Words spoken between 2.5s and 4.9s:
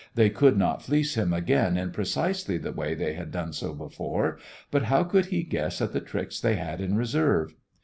the way they had done so before; but